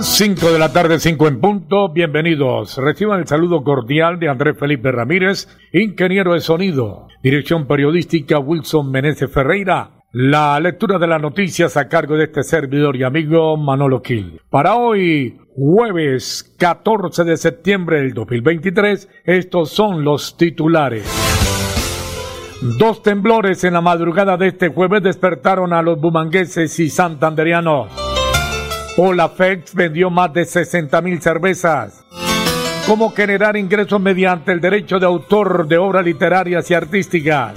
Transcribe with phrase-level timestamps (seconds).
[0.00, 1.92] 5 de la tarde, 5 en punto.
[1.92, 2.76] Bienvenidos.
[2.76, 7.08] Reciban el saludo cordial de Andrés Felipe Ramírez, ingeniero de sonido.
[7.20, 10.04] Dirección periodística Wilson Meneses Ferreira.
[10.12, 14.40] La lectura de las noticias a cargo de este servidor y amigo Manolo Quil.
[14.50, 21.06] Para hoy, jueves 14 de septiembre del 2023, estos son los titulares.
[22.78, 28.07] Dos temblores en la madrugada de este jueves despertaron a los bumangueses y santanderianos.
[29.00, 32.04] Olafex vendió más de 60 mil cervezas.
[32.84, 37.54] ¿Cómo generar ingresos mediante el derecho de autor de obras literarias y artísticas?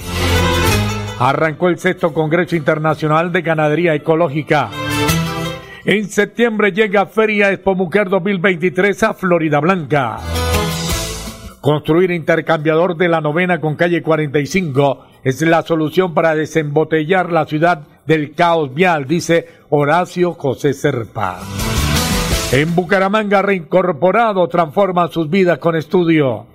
[1.18, 4.70] Arrancó el sexto Congreso Internacional de Ganadería Ecológica.
[5.84, 10.20] En septiembre llega Feria Expo Mujer 2023 a Florida Blanca.
[11.60, 17.82] Construir intercambiador de la novena con calle 45 es la solución para desembotellar la ciudad
[18.06, 21.40] del caos vial, dice Horacio José Serpa.
[22.52, 26.48] En Bucaramanga reincorporado transforma sus vidas con estudio.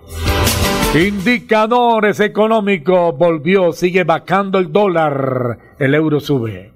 [0.95, 6.73] Indicadores económicos volvió, sigue bajando el dólar, el euro sube.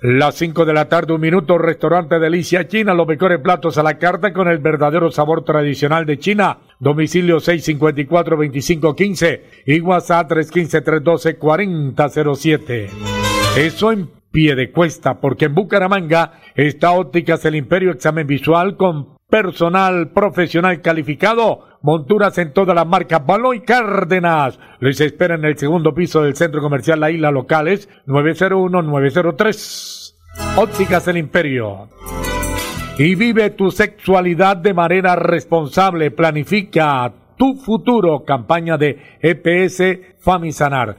[0.00, 3.98] Las 5 de la tarde, un minuto, restaurante Delicia China, los mejores platos a la
[3.98, 6.58] carta con el verdadero sabor tradicional de China.
[6.80, 12.88] Domicilio 654-2515 y WhatsApp 315-312-4007.
[13.56, 19.18] Eso en pie de cuesta, porque en Bucaramanga está Ópticas El Imperio Examen Visual con
[19.28, 24.58] personal profesional calificado, monturas en todas las marcas Balón y Cárdenas.
[24.80, 30.14] Les espera en el segundo piso del Centro Comercial La Isla Locales 901-903.
[30.56, 31.90] Ópticas El Imperio.
[32.98, 36.10] Y vive tu sexualidad de manera responsable.
[36.10, 38.24] Planifica tu futuro.
[38.24, 40.96] Campaña de EPS Famisanar.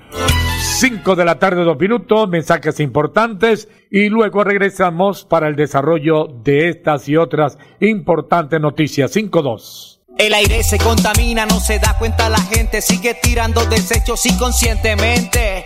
[0.80, 6.70] 5 de la tarde, dos minutos, mensajes importantes y luego regresamos para el desarrollo de
[6.70, 9.14] estas y otras importantes noticias.
[9.14, 10.00] 5-2.
[10.18, 15.66] El aire se contamina, no se da cuenta la gente, sigue tirando desechos inconscientemente.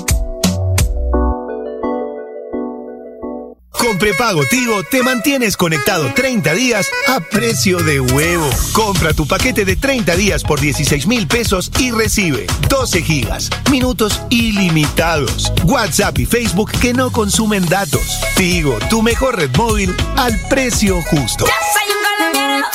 [3.71, 8.49] Con prepago Tigo te mantienes conectado 30 días a precio de huevo.
[8.73, 14.21] Compra tu paquete de 30 días por 16 mil pesos y recibe 12 gigas, minutos
[14.29, 18.19] ilimitados, WhatsApp y Facebook que no consumen datos.
[18.35, 21.45] Tigo, tu mejor red móvil al precio justo.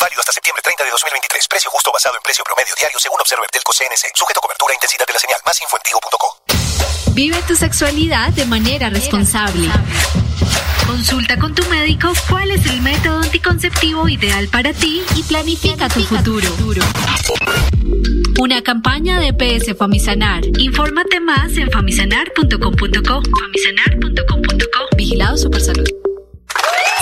[0.01, 1.49] Válido hasta septiembre 30 de 2023.
[1.49, 4.13] Precio justo basado en precio promedio diario según Observer Telco CNC.
[4.15, 5.39] Sujeto a cobertura e intensidad de la señal.
[5.45, 7.13] Más info en tigo.co.
[7.13, 9.71] Vive tu sexualidad de manera responsable.
[10.87, 16.01] Consulta con tu médico cuál es el método anticonceptivo ideal para ti y planifica tu
[16.01, 16.49] futuro.
[18.39, 20.43] Una campaña de PS Famisanar.
[20.59, 23.23] Infórmate más en famisanar.com.co.
[23.41, 24.97] Famisanar.com.co.
[24.97, 26.06] Vigilado Supersalud.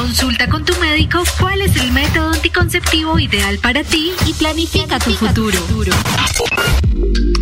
[0.00, 5.10] Consulta con tu médico cuál es el método anticonceptivo ideal para ti y planifica tu
[5.10, 5.58] futuro.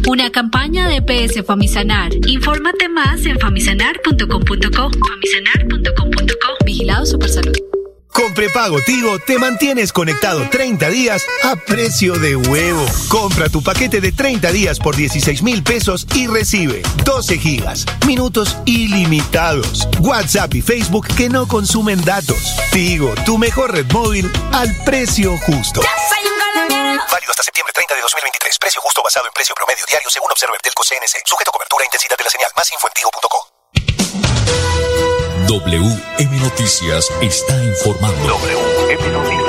[0.08, 2.10] Una campaña de PS Famisanar.
[2.26, 4.90] Infórmate más en famisanar.com.co.
[4.90, 6.64] Famisanar.com.co.
[6.64, 7.68] Vigilado Supersalud.
[8.12, 12.84] Con prepago Tigo te mantienes conectado 30 días a precio de huevo.
[13.08, 18.56] Compra tu paquete de 30 días por 16 mil pesos y recibe 12 gigas, minutos
[18.66, 22.56] ilimitados, WhatsApp y Facebook que no consumen datos.
[22.72, 25.81] Tigo, tu mejor red móvil al precio justo.
[27.10, 28.58] Válido hasta septiembre 30 de 2023.
[28.58, 31.22] Precio justo basado en precio promedio diario según Observer Telco CNC.
[31.25, 32.50] Sujeto cobertura e intensidad de la señal.
[32.56, 33.57] Más info en
[35.49, 38.19] WM Noticias está informando.
[38.23, 39.49] WM Noticias.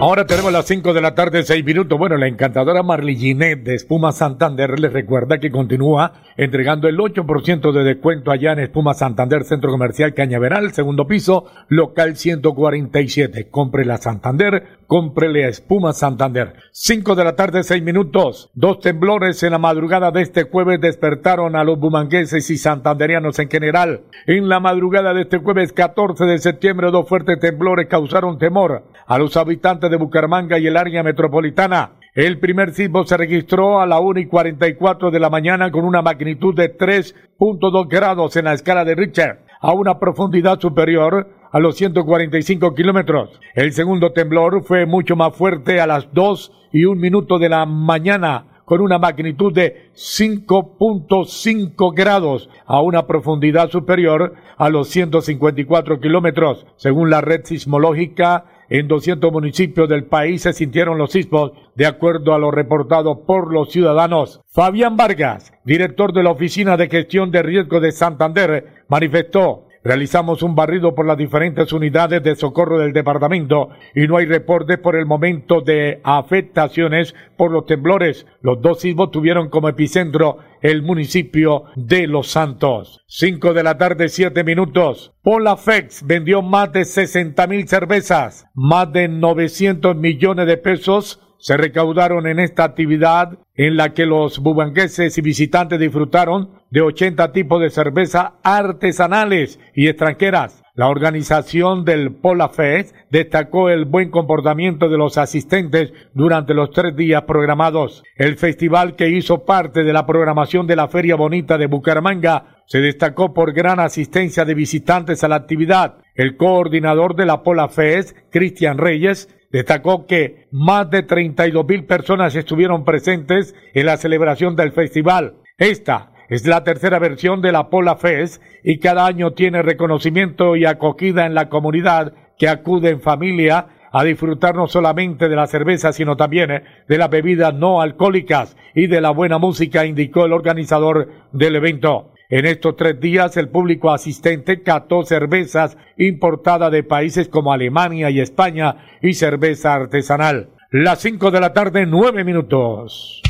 [0.00, 1.96] Ahora tenemos las 5 de la tarde, 6 minutos.
[1.96, 7.72] Bueno, la encantadora Marley Ginet de Espuma Santander les recuerda que continúa entregando el 8%
[7.72, 13.48] de descuento allá en Espuma Santander, Centro Comercial Cañaveral, segundo piso, local 147.
[13.48, 16.54] Compre la Santander, cómprele a Espuma Santander.
[16.72, 18.50] 5 de la tarde, 6 minutos.
[18.54, 23.50] Dos temblores en la madrugada de este jueves despertaron a los bumangueses y santanderianos en
[23.50, 24.02] general.
[24.26, 29.18] En la madrugada de este jueves 14 de septiembre, dos fuertes temblores causaron temor a
[29.18, 31.92] los habitantes de Bucaramanga y el área metropolitana.
[32.14, 36.00] El primer sismo se registró a la 1 y 44 de la mañana con una
[36.00, 41.76] magnitud de 3.2 grados en la escala de Richter, a una profundidad superior a los
[41.76, 43.40] 145 kilómetros.
[43.54, 47.64] El segundo temblor fue mucho más fuerte a las 2 y un minuto de la
[47.64, 56.66] mañana con una magnitud de 5.5 grados a una profundidad superior a los 154 kilómetros,
[56.74, 62.34] según la red sismológica en 200 municipios del país se sintieron los sismos, de acuerdo
[62.34, 64.40] a lo reportado por los ciudadanos.
[64.48, 70.54] Fabián Vargas, director de la Oficina de Gestión de Riesgo de Santander, manifestó Realizamos un
[70.54, 75.04] barrido por las diferentes unidades de socorro del departamento y no hay reportes por el
[75.04, 78.26] momento de afectaciones por los temblores.
[78.40, 83.04] Los dos sismos tuvieron como epicentro el municipio de Los Santos.
[83.06, 85.12] Cinco de la tarde, siete minutos.
[85.22, 92.26] Polafex vendió más de 60 mil cervezas, más de 900 millones de pesos se recaudaron
[92.26, 97.70] en esta actividad en la que los bubangueses y visitantes disfrutaron de 80 tipos de
[97.70, 100.64] cerveza artesanales y extranjeras.
[100.76, 106.96] La organización del Pola Fest destacó el buen comportamiento de los asistentes durante los tres
[106.96, 108.02] días programados.
[108.16, 112.80] El festival que hizo parte de la programación de la Feria Bonita de Bucaramanga se
[112.80, 115.98] destacó por gran asistencia de visitantes a la actividad.
[116.16, 122.34] El coordinador de la Pola Fest, Cristian Reyes, destacó que más de 32 mil personas
[122.34, 125.36] estuvieron presentes en la celebración del festival.
[125.58, 130.64] Esta es la tercera versión de la Pola Fest y cada año tiene reconocimiento y
[130.64, 135.92] acogida en la comunidad que acude en familia a disfrutar no solamente de la cerveza,
[135.92, 141.10] sino también de las bebidas no alcohólicas y de la buena música, indicó el organizador
[141.30, 142.10] del evento.
[142.30, 148.20] En estos tres días el público asistente cató cervezas importadas de países como Alemania y
[148.20, 150.50] España y cerveza artesanal.
[150.70, 153.22] Las cinco de la tarde, nueve minutos.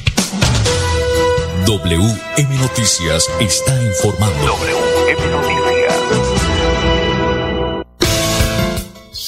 [1.66, 4.46] WM Noticias está informando.
[4.46, 5.73] WM Noticias.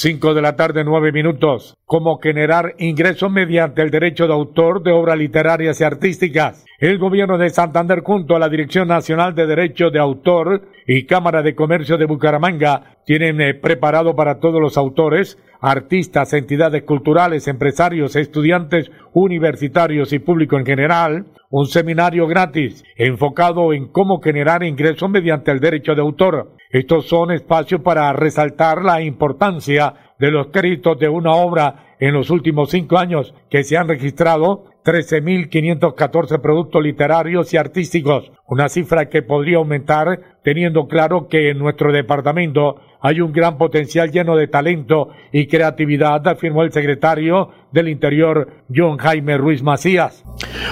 [0.07, 1.77] 5 de la tarde, nueve minutos.
[1.85, 6.65] Cómo generar ingresos mediante el derecho de autor de obras literarias y artísticas.
[6.79, 11.43] El gobierno de Santander junto a la Dirección Nacional de Derecho de Autor y Cámara
[11.43, 18.15] de Comercio de Bucaramanga tienen eh, preparado para todos los autores, artistas, entidades culturales, empresarios,
[18.15, 25.51] estudiantes universitarios y público en general, un seminario gratis enfocado en cómo generar ingresos mediante
[25.51, 31.09] el derecho de autor estos son espacios para resaltar la importancia de los créditos de
[31.09, 37.57] una obra en los últimos cinco años que se han registrado 13.514 productos literarios y
[37.57, 43.59] artísticos, una cifra que podría aumentar teniendo claro que en nuestro departamento hay un gran
[43.59, 50.25] potencial lleno de talento y creatividad, afirmó el secretario del Interior, John Jaime Ruiz Macías.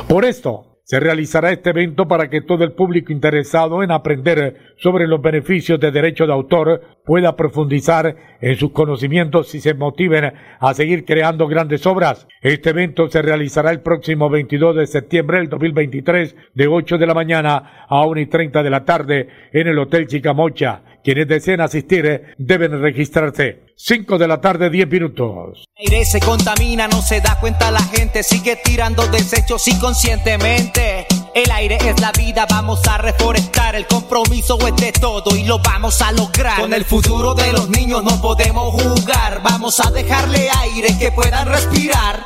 [0.09, 5.07] Por esto, Se realizará este evento para que todo el público interesado en aprender sobre
[5.07, 10.75] los beneficios de derecho de autor pueda profundizar en sus conocimientos y se motiven a
[10.75, 12.29] seguir creando grandes obras.
[12.43, 17.14] Este evento se realizará el próximo 22 de septiembre del 2023 de 8 de la
[17.14, 20.83] mañana a 1 y 30 de la tarde en el Hotel Chicamocha.
[21.05, 23.75] Quienes deseen asistir deben registrarse.
[23.77, 25.67] 5 de la tarde, 10 minutos.
[25.77, 31.07] El aire se contamina, no se da cuenta la gente, sigue tirando desechos inconscientemente.
[31.35, 33.75] El aire es la vida, vamos a reforestar.
[33.75, 36.59] El compromiso es de todo y lo vamos a lograr.
[36.59, 39.43] Con el futuro de los niños no podemos jugar.
[39.43, 42.25] Vamos a dejarle aire que puedan respirar.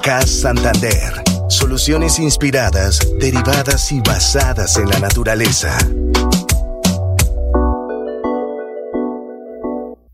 [0.00, 1.23] CAS Santander.
[1.86, 5.76] Inspiradas, derivadas y basadas en la naturaleza.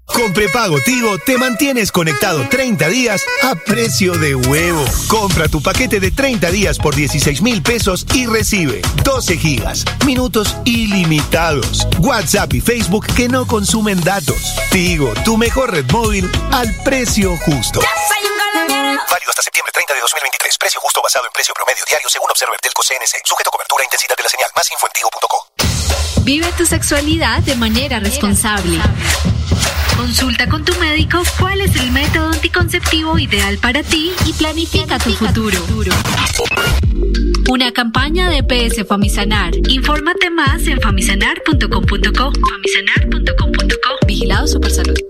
[0.05, 4.85] Con prepago Tigo te mantienes conectado 30 días a precio de huevo.
[5.07, 10.57] Compra tu paquete de 30 días por 16 mil pesos y recibe 12 gigas, minutos
[10.65, 14.57] ilimitados, WhatsApp y Facebook que no consumen datos.
[14.73, 17.79] Tigo, tu mejor red móvil al precio justo.
[17.79, 18.40] Válido
[19.41, 20.59] hasta septiembre 30 de 2023.
[20.59, 23.25] Precio justo basado en precio promedio diario según Observer Telco CNC.
[23.25, 24.51] Sujeto a cobertura e intensidad de la señal.
[24.55, 25.39] Más info en tigo.co.
[26.23, 28.79] Vive tu sexualidad de manera responsable.
[29.97, 35.13] Consulta con tu médico cuál es el método anticonceptivo ideal para ti y planifica tu
[35.15, 35.59] futuro.
[37.49, 39.53] Una campaña de PS Famisanar.
[39.69, 42.33] Infórmate más en famisanar.com.co.
[42.51, 44.07] Famisanar.com.co.
[44.07, 45.10] Vigilado Supersalud.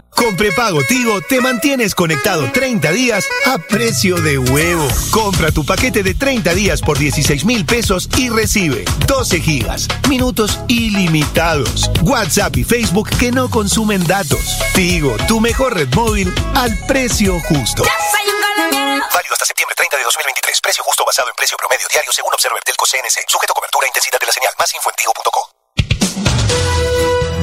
[0.15, 4.87] Con prepago Tigo te mantienes conectado 30 días a precio de huevo.
[5.11, 10.59] Compra tu paquete de 30 días por 16 mil pesos y recibe 12 gigas, minutos
[10.67, 14.57] ilimitados, WhatsApp y Facebook que no consumen datos.
[14.73, 17.83] Tigo, tu mejor red móvil al precio justo.
[19.13, 20.61] Válido hasta septiembre 30 de 2023.
[20.61, 23.27] Precio justo basado en precio promedio diario según Observer Telco CNC.
[23.27, 24.53] Sujeto a cobertura e intensidad de la señal.
[24.57, 25.50] Más info en tigo.co.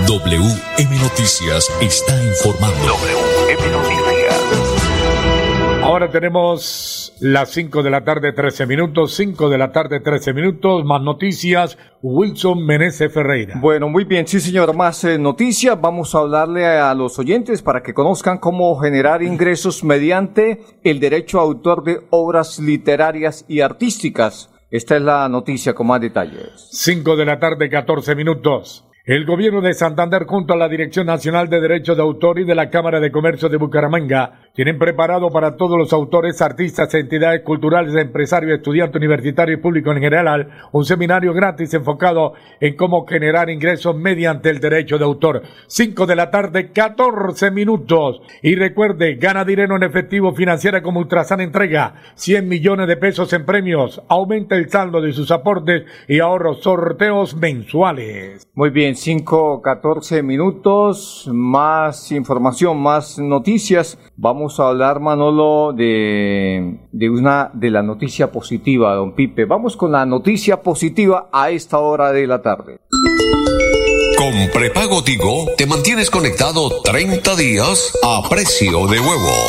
[0.08, 2.78] WM Noticias está informando.
[2.78, 4.40] WM Noticias.
[5.82, 10.82] Ahora tenemos las 5 de la tarde, 13 minutos, 5 de la tarde, 13 minutos,
[10.86, 13.60] más noticias, Wilson Menezes Ferreira.
[13.60, 15.78] Bueno, muy bien, sí señor, más eh, noticias.
[15.78, 21.38] Vamos a hablarle a los oyentes para que conozcan cómo generar ingresos mediante el derecho
[21.38, 24.48] a autor de obras literarias y artísticas.
[24.70, 26.66] Esta es la noticia con más detalles.
[26.70, 28.87] 5 de la tarde, 14 minutos.
[29.08, 32.54] El gobierno de Santander junto a la Dirección Nacional de Derechos de Autor y de
[32.54, 37.94] la Cámara de Comercio de Bucaramanga tienen preparado para todos los autores, artistas, entidades culturales,
[37.94, 43.96] empresarios, estudiantes universitarios y público en general un seminario gratis enfocado en cómo generar ingresos
[43.96, 45.42] mediante el derecho de autor.
[45.68, 48.20] 5 de la tarde, 14 minutos.
[48.42, 53.46] Y recuerde, gana dinero en efectivo financiera como Ultrasan entrega 100 millones de pesos en
[53.46, 54.02] premios.
[54.08, 58.46] Aumenta el saldo de sus aportes y ahorros sorteos mensuales.
[58.54, 63.98] Muy bien, 5, 14 minutos, más información, más noticias.
[64.16, 69.44] Vamos a hablar, Manolo, de, de una de la noticia positiva, don Pipe.
[69.44, 72.80] Vamos con la noticia positiva a esta hora de la tarde.
[74.16, 79.48] Con prepago Tigo te mantienes conectado 30 días a precio de huevo.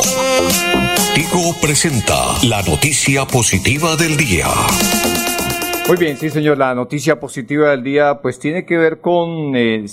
[1.14, 2.14] Tigo presenta
[2.44, 4.46] la noticia positiva del día.
[5.88, 9.84] Muy bien, sí señor, la noticia positiva del día pues tiene que ver con eh,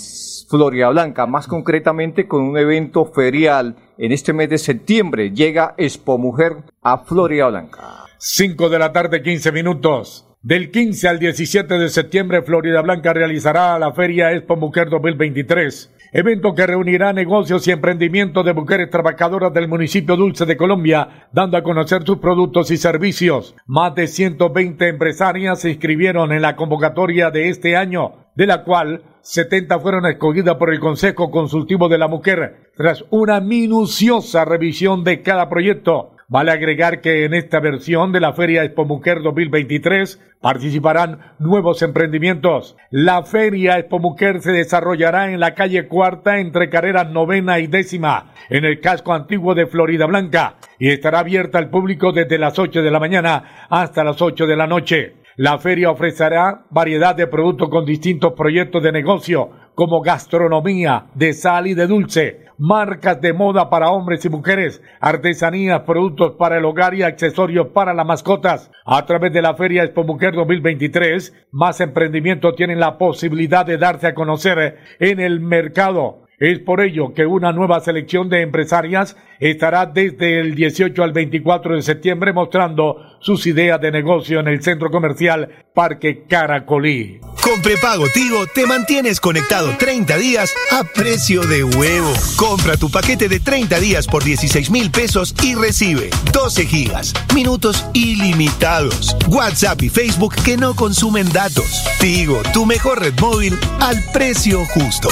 [0.48, 5.32] Florida Blanca, más concretamente con un evento ferial en este mes de septiembre.
[5.32, 8.04] Llega Expo Mujer a Florida Blanca.
[8.18, 10.24] 5 de la tarde, 15 minutos.
[10.40, 16.54] Del 15 al 17 de septiembre, Florida Blanca realizará la Feria Expo Mujer 2023 evento
[16.54, 21.62] que reunirá negocios y emprendimientos de mujeres trabajadoras del municipio Dulce de Colombia, dando a
[21.62, 23.54] conocer sus productos y servicios.
[23.66, 29.02] Más de 120 empresarias se inscribieron en la convocatoria de este año, de la cual
[29.22, 35.22] 70 fueron escogidas por el Consejo Consultivo de la Mujer, tras una minuciosa revisión de
[35.22, 36.12] cada proyecto.
[36.30, 42.76] Vale agregar que en esta versión de la Feria Expo Mujer 2023 participarán nuevos emprendimientos.
[42.90, 48.34] La Feria Expo Mujer se desarrollará en la calle Cuarta entre carreras novena y décima,
[48.50, 52.82] en el casco antiguo de Florida Blanca, y estará abierta al público desde las 8
[52.82, 55.14] de la mañana hasta las 8 de la noche.
[55.36, 61.68] La feria ofrecerá variedad de productos con distintos proyectos de negocio, como gastronomía, de sal
[61.68, 66.94] y de dulce, marcas de moda para hombres y mujeres, artesanías, productos para el hogar
[66.94, 68.72] y accesorios para las mascotas.
[68.84, 74.08] A través de la Feria Expo Mujer 2023, más emprendimientos tienen la posibilidad de darse
[74.08, 76.24] a conocer en el mercado.
[76.40, 81.74] Es por ello que una nueva selección de empresarias estará desde el 18 al 24
[81.74, 87.18] de septiembre mostrando sus ideas de negocio en el centro comercial Parque Caracolí.
[87.42, 92.12] Con prepago Tigo te mantienes conectado 30 días a precio de huevo.
[92.36, 97.84] Compra tu paquete de 30 días por 16 mil pesos y recibe 12 gigas, minutos
[97.94, 101.84] ilimitados, WhatsApp y Facebook que no consumen datos.
[101.98, 105.08] Tigo, tu mejor red móvil al precio justo.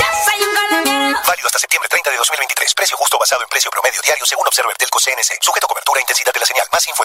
[1.25, 2.75] Válido hasta septiembre 30 de 2023.
[2.75, 5.41] Precio justo basado en precio promedio diario según Observer Telco CNC.
[5.41, 6.67] Sujeto cobertura e intensidad de la señal.
[6.73, 7.05] Más info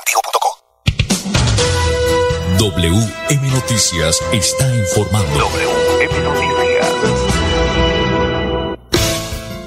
[2.58, 5.40] WM Noticias está informando.
[5.40, 6.86] WM Noticias.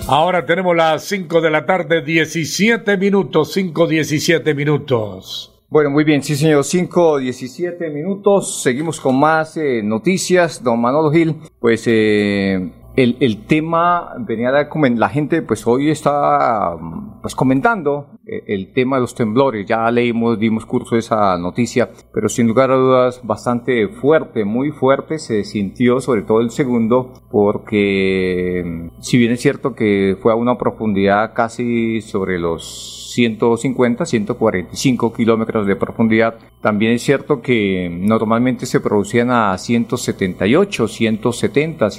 [0.07, 5.51] Ahora tenemos las 5 de la tarde, 17 minutos, 5, 17 minutos.
[5.69, 8.63] Bueno, muy bien, sí señor, 5, 17 minutos.
[8.63, 10.63] Seguimos con más eh, noticias.
[10.63, 14.61] Don Manolo Gil, pues eh, el, el, tema venía de
[14.99, 16.77] la gente pues hoy está
[17.25, 21.89] pues comentando eh, el tema de los temblores ya leímos dimos curso de esa noticia
[22.13, 27.15] pero sin lugar a dudas bastante fuerte muy fuerte se sintió sobre todo el segundo
[27.31, 35.13] porque si bien es cierto que fue a una profundidad casi sobre los 150, 145
[35.13, 36.35] kilómetros de profundidad.
[36.61, 41.91] También es cierto que normalmente se producían a 178, 170,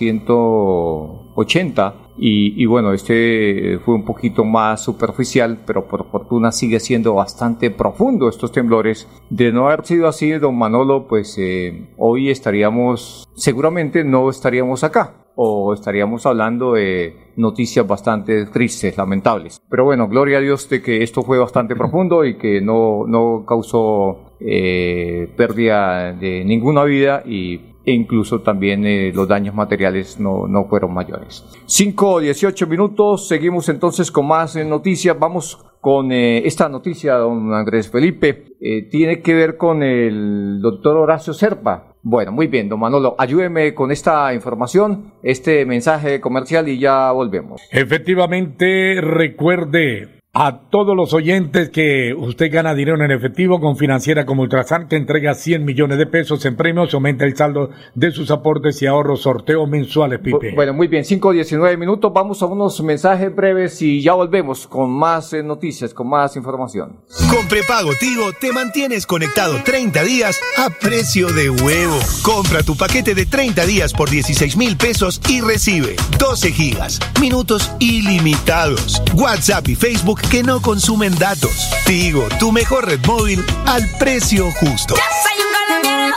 [1.35, 7.13] 180 y, y, bueno, este fue un poquito más superficial, pero por fortuna sigue siendo
[7.13, 9.07] bastante profundo estos temblores.
[9.29, 15.25] De no haber sido así, don Manolo, pues eh, hoy estaríamos, seguramente no estaríamos acá
[15.35, 19.61] o estaríamos hablando de noticias bastante tristes, lamentables.
[19.69, 23.45] Pero bueno, gloria a Dios de que esto fue bastante profundo y que no, no
[23.45, 30.47] causó eh, pérdida de ninguna vida y e incluso también eh, los daños materiales no,
[30.47, 31.45] no fueron mayores.
[31.65, 35.17] 5 18 minutos, seguimos entonces con más eh, noticias.
[35.17, 38.57] Vamos con esta noticia, don Andrés Felipe.
[38.89, 41.95] tiene que ver con el doctor Horacio Serpa.
[42.01, 47.61] Bueno, muy bien, don Manolo, ayúdeme con esta información, este mensaje comercial y ya volvemos.
[47.71, 54.41] Efectivamente, recuerde, a todos los oyentes que usted gana dinero en efectivo con financiera como
[54.41, 58.81] Ultrasan que entrega 100 millones de pesos en premios, aumenta el saldo de sus aportes
[58.81, 60.53] y ahorros, sorteos mensuales, Pipe.
[60.53, 64.91] Bueno, muy bien, 5 19 minutos, vamos a unos mensajes breves y ya volvemos con
[64.91, 66.97] más eh, noticias, con más información.
[67.33, 71.97] Con prepago Tigo te mantienes conectado 30 días a precio de huevo.
[72.23, 77.71] Compra tu paquete de 30 días por 16 mil pesos y recibe 12 gigas, minutos
[77.79, 81.69] ilimitados, WhatsApp y Facebook que no consumen datos.
[81.85, 84.95] Tigo, tu mejor red móvil al precio justo.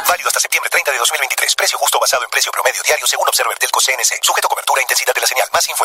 [0.09, 1.55] Válido hasta septiembre 30 de 2023.
[1.57, 4.23] Precio justo basado en precio promedio diario según Observer Telco CNC.
[4.23, 5.47] Sujeto cobertura e intensidad de la señal.
[5.53, 5.85] Más info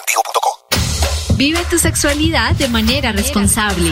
[1.35, 3.91] Vive tu sexualidad de manera responsable.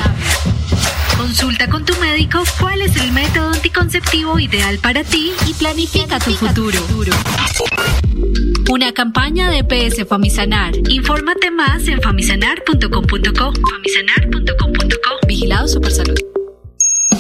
[1.18, 6.34] Consulta con tu médico cuál es el método anticonceptivo ideal para ti y planifica tu
[6.36, 6.80] futuro.
[8.72, 10.72] Una campaña de PS Famisanar.
[10.88, 13.54] Infórmate más en famisanar.com.co.
[13.70, 15.28] Famisanar.com.co.
[15.28, 16.16] Vigilado Supersalud.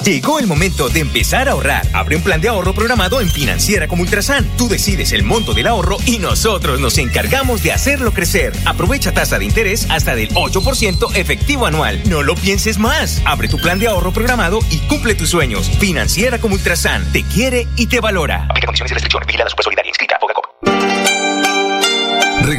[0.05, 1.85] Llegó el momento de empezar a ahorrar.
[1.91, 4.45] Abre un plan de ahorro programado en Financiera como Ultrasan.
[4.57, 8.53] Tú decides el monto del ahorro y nosotros nos encargamos de hacerlo crecer.
[8.65, 12.01] Aprovecha tasa de interés hasta del 8% efectivo anual.
[12.09, 13.21] No lo pienses más.
[13.25, 15.69] Abre tu plan de ahorro programado y cumple tus sueños.
[15.79, 18.45] Financiera como Ultrasan te quiere y te valora.
[18.45, 19.27] Aplica condiciones y restricciones.
[19.27, 19.89] Vigilada Solidaria.
[19.89, 20.17] Inscrita.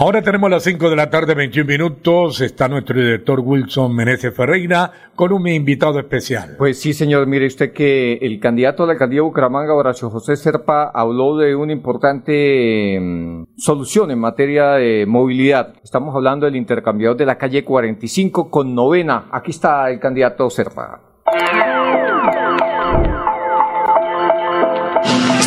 [0.00, 2.40] Ahora tenemos las 5 de la tarde, 21 minutos.
[2.40, 6.54] Está nuestro director Wilson Meneses Ferreira con un invitado especial.
[6.56, 7.26] Pues sí, señor.
[7.26, 11.54] Mire usted que el candidato a la alcaldía de Bucaramanga, Horacio José Serpa, habló de
[11.54, 15.74] una importante mm, solución en materia de movilidad.
[15.84, 19.28] Estamos hablando del intercambiador de la calle 45 con novena.
[19.30, 21.02] Aquí está el candidato Serpa.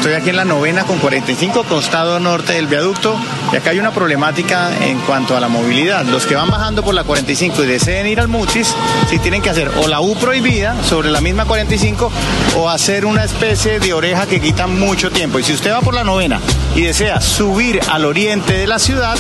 [0.04, 3.16] Estoy aquí en la novena con 45, costado norte del viaducto,
[3.54, 6.04] y acá hay una problemática en cuanto a la movilidad.
[6.06, 8.74] Los que van bajando por la 45 y deseen ir al Mutis,
[9.08, 12.12] si tienen que hacer o la U prohibida sobre la misma 45
[12.58, 15.38] o hacer una especie de oreja que quita mucho tiempo.
[15.38, 16.40] Y si usted va por la novena
[16.76, 19.20] y desea subir al oriente de la ciudad,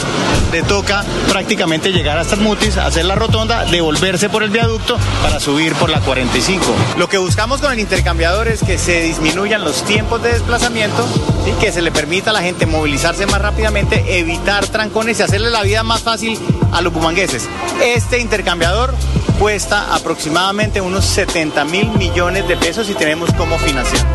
[0.52, 5.40] le toca prácticamente llegar hasta el Mutis, hacer la rotonda, devolverse por el viaducto para
[5.40, 6.66] subir por la 45.
[6.98, 11.08] Lo que buscamos con el intercambiador es que se disminuyan los tiempos de desplazamiento
[11.46, 15.52] y que se le permita a la gente movilizarse más rápidamente, evitar trancones y hacerle
[15.52, 16.40] la vida más fácil
[16.72, 17.48] a los bumangueses.
[17.84, 18.94] Este intercambiador
[19.40, 24.06] cuesta aproximadamente unos 70 mil millones de pesos y tenemos cómo financiar.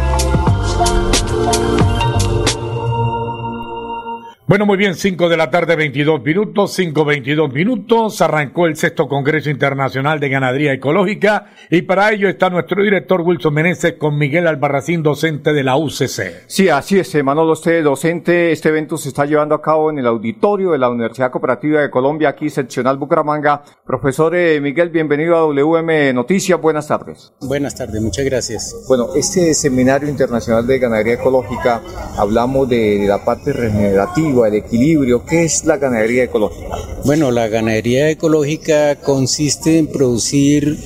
[4.49, 8.23] Bueno, muy bien, 5 de la tarde, 22 minutos, 5, 22 minutos.
[8.23, 13.53] Arrancó el sexto Congreso Internacional de Ganadería Ecológica y para ello está nuestro director Wilson
[13.53, 16.45] Meneses con Miguel Albarracín, docente de la UCC.
[16.47, 18.51] Sí, así es, Manolo, usted docente.
[18.51, 21.91] Este evento se está llevando a cabo en el auditorio de la Universidad Cooperativa de
[21.91, 23.63] Colombia, aquí seccional Bucaramanga.
[23.85, 26.59] Profesor eh, Miguel, bienvenido a WM Noticias.
[26.59, 27.35] Buenas tardes.
[27.43, 28.75] Buenas tardes, muchas gracias.
[28.89, 31.83] Bueno, este Seminario Internacional de Ganadería Ecológica,
[32.17, 35.25] hablamos de la parte regenerativa el equilibrio.
[35.25, 36.77] ¿Qué es la ganadería ecológica?
[37.05, 40.79] Bueno, la ganadería ecológica consiste en producir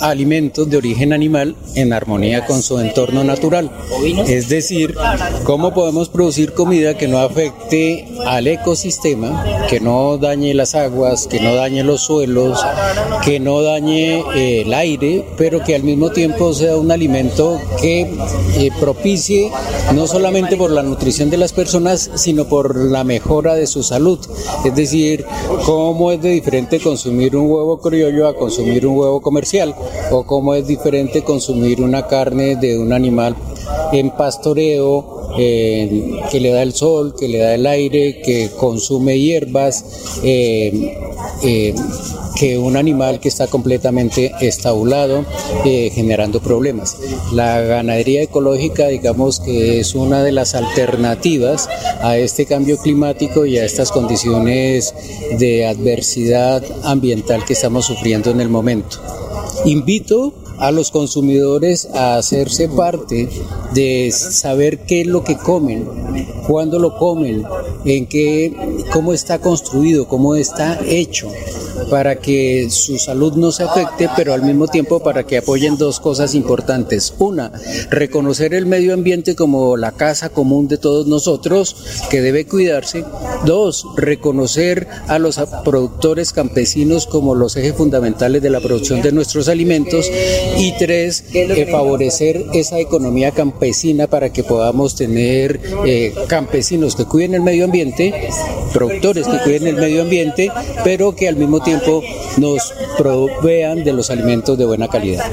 [0.00, 3.70] alimentos de origen animal en armonía con su entorno natural.
[4.26, 4.94] Es decir,
[5.44, 11.40] cómo podemos producir comida que no afecte al ecosistema, que no dañe las aguas, que
[11.40, 12.64] no dañe los suelos,
[13.24, 18.02] que no dañe eh, el aire, pero que al mismo tiempo sea un alimento que
[18.56, 19.50] eh, propicie
[19.94, 24.18] no solamente por la nutrición de las personas, sino por la mejora de su salud.
[24.64, 25.26] Es decir,
[25.66, 29.74] cómo es de diferente consumir un huevo criollo a consumir un huevo comercial,
[30.10, 33.36] o cómo es diferente consumir una carne de un animal
[33.92, 39.18] en pastoreo, eh, que le da el sol, que le da el aire, que consume
[39.18, 39.84] hierbas,
[40.22, 40.96] eh,
[41.42, 41.74] eh,
[42.36, 45.24] que un animal que está completamente estabulado,
[45.64, 46.96] generando problemas.
[47.32, 51.68] La ganadería ecológica, digamos que es una de las alternativas
[52.00, 54.94] a este cambio climático y a estas condiciones
[55.38, 58.98] de adversidad ambiental que estamos sufriendo en el momento.
[59.64, 63.28] Invito a los consumidores a hacerse parte
[63.72, 65.86] de saber qué es lo que comen,
[66.46, 67.44] cuándo lo comen,
[67.84, 68.54] en qué,
[68.92, 71.28] cómo está construido, cómo está hecho,
[71.90, 76.00] para que su salud no se afecte, pero al mismo tiempo para que apoyen dos
[76.00, 77.14] cosas importantes.
[77.18, 77.52] Una,
[77.90, 81.76] reconocer el medio ambiente como la casa común de todos nosotros,
[82.10, 83.04] que debe cuidarse.
[83.44, 89.48] Dos, reconocer a los productores campesinos como los ejes fundamentales de la producción de nuestros
[89.48, 90.10] alimentos.
[90.58, 97.34] Y tres, eh, favorecer esa economía campesina para que podamos tener eh, campesinos que cuiden
[97.34, 98.12] el medio ambiente,
[98.72, 100.50] productores que cuiden el medio ambiente,
[100.82, 101.73] pero que al mismo tiempo
[102.38, 105.24] nos provean de los alimentos de buena calidad.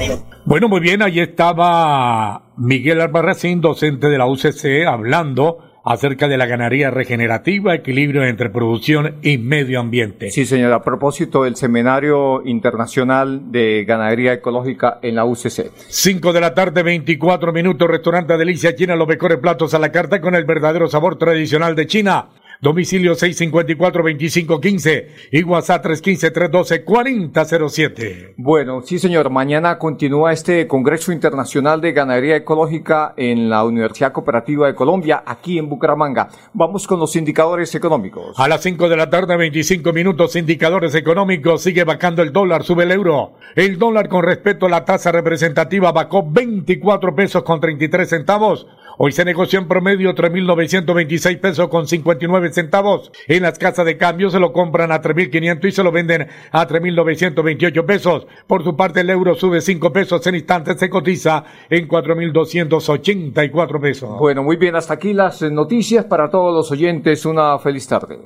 [0.44, 6.46] Bueno, muy bien, ahí estaba Miguel Albarracín, docente de la UCC, hablando acerca de la
[6.46, 10.30] ganadería regenerativa, equilibrio entre producción y medio ambiente.
[10.30, 15.70] Sí, señor, a propósito del Seminario Internacional de Ganadería Ecológica en la UCC.
[15.88, 20.20] 5 de la tarde, 24 minutos, restaurante Delicia China, los mejores platos a la carta
[20.20, 22.28] con el verdadero sabor tradicional de China.
[22.62, 28.34] Domicilio 654-2515 y WhatsApp 315-312-4007.
[28.36, 34.68] Bueno, sí señor, mañana continúa este Congreso Internacional de Ganadería Ecológica en la Universidad Cooperativa
[34.68, 36.28] de Colombia, aquí en Bucaramanga.
[36.52, 38.38] Vamos con los indicadores económicos.
[38.38, 42.84] A las 5 de la tarde, 25 minutos, indicadores económicos, sigue bajando el dólar, sube
[42.84, 43.32] el euro.
[43.56, 48.68] El dólar con respecto a la tasa representativa bajó 24 pesos con 33 centavos.
[48.98, 53.10] Hoy se negoció en promedio 3.926 pesos con 59 centavos.
[53.26, 56.68] En las casas de cambio se lo compran a 3.500 y se lo venden a
[56.68, 58.26] 3.928 pesos.
[58.46, 64.18] Por su parte el euro sube 5 pesos en instantes, se cotiza en 4.284 pesos.
[64.18, 67.24] Bueno, muy bien, hasta aquí las noticias para todos los oyentes.
[67.24, 68.18] Una feliz tarde.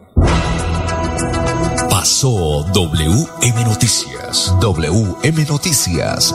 [1.90, 4.54] Pasó WM Noticias.
[4.60, 6.34] WM Noticias.